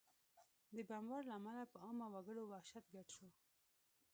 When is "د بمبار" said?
0.75-1.23